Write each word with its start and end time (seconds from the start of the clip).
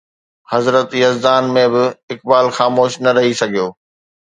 حضرت 0.51 0.89
يزدان 1.03 1.43
۾ 1.57 1.65
به 1.73 1.83
اقبال 2.13 2.45
خاموش 2.57 2.91
نه 3.03 3.11
رهي 3.17 3.33
سگهيو 3.41 3.67